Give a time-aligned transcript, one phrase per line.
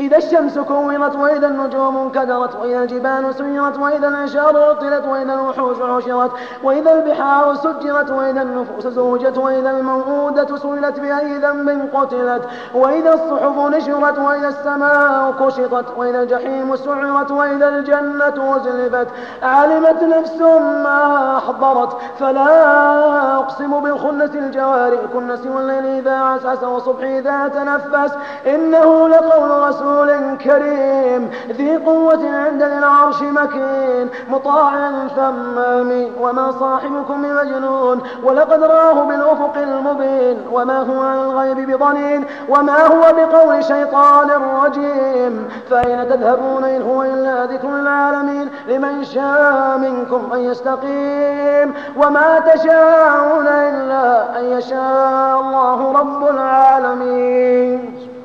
[0.00, 6.30] إذا الشمس كورت وإذا النجوم انكدرت وإذا الجبال سيرت وإذا العشار عطلت وإذا الوحوش حشرت
[6.62, 12.42] وإذا البحار سجرت وإذا النفوس زوجت وإذا الموءودة سئلت بأي ذنب قتلت
[12.74, 19.06] وإذا الصحف نشرت وإذا السماء كشطت وإذا الجحيم سعرت وإذا الجنة أزلفت.
[19.42, 20.40] علمت نفس
[20.84, 28.12] ما أحضرت فلا أقسم بالخنس الجوار الكنس والليل إذا عسعس والصبح إذا تنفس
[28.46, 29.49] إنه لقول
[30.44, 35.60] كريم ذي قوة عند العرش مكين مطاع ثم
[36.20, 43.64] وما صاحبكم بمجنون ولقد راه بالأفق المبين وما هو عن الغيب بضنين وما هو بقول
[43.64, 44.30] شيطان
[44.64, 45.48] رجيم.
[45.70, 51.74] فأين تذهبون إن هو إلا ذكر العالمين؟ لمن شاء منكم أن يستقيم.
[51.96, 57.39] وما تشاءون إلا أن يشاء الله رب العالمين.